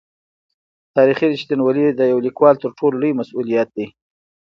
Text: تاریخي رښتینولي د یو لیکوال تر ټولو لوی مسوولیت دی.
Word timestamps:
تاریخي 0.95 1.25
رښتینولي 1.33 1.85
د 1.91 2.01
یو 2.11 2.19
لیکوال 2.27 2.55
تر 2.63 2.71
ټولو 2.77 2.95
لوی 3.01 3.13
مسوولیت 3.19 3.69
دی. 3.77 3.87